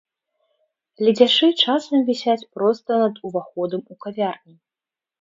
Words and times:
Ледзяшы 1.07 1.47
часам 1.65 1.97
вісяць 2.09 2.37
проста 2.57 2.91
над 3.05 3.23
уваходам 3.31 3.81
у 3.95 4.03
кавярні. 4.05 4.55